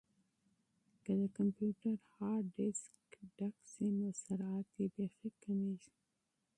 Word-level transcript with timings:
که 1.03 1.11
د 1.21 1.23
کمپیوټر 1.37 1.95
هارډیسک 2.13 3.09
ډک 3.37 3.55
شي 3.71 3.87
نو 3.99 4.07
سرعت 4.23 4.67
یې 4.79 4.87
بیخي 4.95 5.29
کمیږي. 5.43 5.93